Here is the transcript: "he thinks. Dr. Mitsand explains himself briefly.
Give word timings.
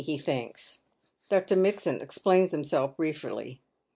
"he 0.11 0.17
thinks. 0.17 0.81
Dr. 1.29 1.55
Mitsand 1.55 2.01
explains 2.01 2.49
himself 2.49 2.97
briefly. 2.97 3.61